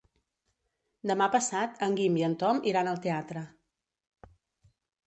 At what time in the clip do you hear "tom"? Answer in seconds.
2.45-2.65